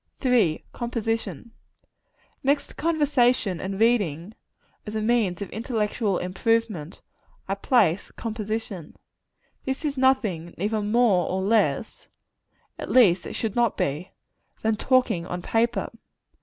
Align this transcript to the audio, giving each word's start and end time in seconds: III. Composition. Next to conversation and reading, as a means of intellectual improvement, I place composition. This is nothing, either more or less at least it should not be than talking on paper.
III. 0.25 0.65
Composition. 0.73 1.51
Next 2.43 2.65
to 2.69 2.73
conversation 2.73 3.61
and 3.61 3.79
reading, 3.79 4.33
as 4.87 4.95
a 4.95 5.01
means 5.03 5.43
of 5.43 5.49
intellectual 5.51 6.17
improvement, 6.17 7.03
I 7.47 7.53
place 7.53 8.09
composition. 8.09 8.95
This 9.63 9.85
is 9.85 9.97
nothing, 9.99 10.55
either 10.57 10.81
more 10.81 11.29
or 11.29 11.43
less 11.43 12.07
at 12.79 12.89
least 12.89 13.27
it 13.27 13.33
should 13.33 13.55
not 13.55 13.77
be 13.77 14.09
than 14.63 14.75
talking 14.75 15.27
on 15.27 15.43
paper. 15.43 15.91